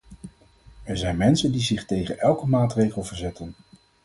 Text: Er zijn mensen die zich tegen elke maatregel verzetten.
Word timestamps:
Er 0.83 0.97
zijn 0.97 1.17
mensen 1.17 1.51
die 1.51 1.61
zich 1.61 1.85
tegen 1.85 2.19
elke 2.19 2.47
maatregel 2.47 3.03
verzetten. 3.03 3.53